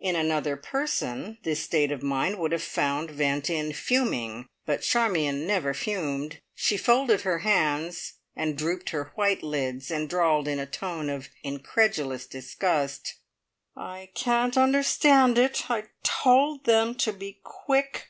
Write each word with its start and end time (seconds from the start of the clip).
In 0.00 0.16
another 0.16 0.56
person 0.56 1.38
this 1.44 1.62
state 1.62 1.92
of 1.92 2.02
mind 2.02 2.40
would 2.40 2.50
have 2.50 2.64
found 2.64 3.12
vent 3.12 3.48
in 3.48 3.72
"fuming," 3.72 4.48
but 4.66 4.82
Charmion 4.82 5.46
never 5.46 5.72
fumed. 5.72 6.40
She 6.56 6.76
folded 6.76 7.20
her 7.20 7.38
hands, 7.46 8.14
and 8.34 8.58
drooped 8.58 8.90
her 8.90 9.12
white 9.14 9.44
lids, 9.44 9.92
and 9.92 10.08
drawled 10.10 10.48
in 10.48 10.58
a 10.58 10.66
tone 10.66 11.08
of 11.08 11.28
incredulous 11.44 12.26
disgust: 12.26 13.18
"I 13.76 14.10
can't 14.16 14.56
understand 14.56 15.38
it. 15.38 15.70
I 15.70 15.84
told 16.02 16.64
them 16.64 16.96
to 16.96 17.12
be 17.12 17.38
quick. 17.44 18.06